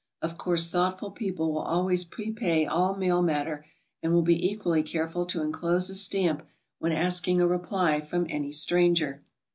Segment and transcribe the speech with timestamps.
[0.19, 3.67] Of course thoughtful people will always prepay all mail matter,
[4.01, 6.41] and will be equally careful to enclose a stamp
[6.79, 9.21] when asking a reply from any stranger.